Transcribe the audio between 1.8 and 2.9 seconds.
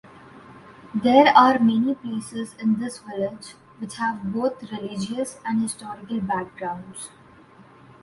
places in